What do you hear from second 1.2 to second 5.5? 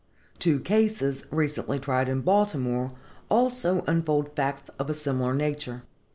recently tried in Baltimore also unfold facts of a similar